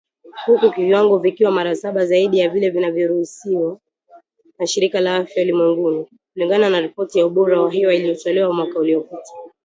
Huku 0.45 0.69
viwango 0.69 1.17
vikiwa 1.19 1.51
mara 1.51 1.75
saba 1.75 2.05
zaidi 2.05 2.39
ya 2.39 2.49
vile 2.49 2.69
vinavyoruhusiwa 2.69 3.79
na 4.59 4.67
Shirika 4.67 4.99
la 4.99 5.15
Afya 5.15 5.43
Ulimwenguni, 5.43 6.05
kulingana 6.33 6.69
na 6.69 6.81
ripoti 6.81 7.19
ya 7.19 7.25
ubora 7.25 7.61
wa 7.61 7.71
hewa 7.71 7.93
iliyotolewa 7.93 8.53
mwaka 8.53 8.79
uliopita. 8.79 9.31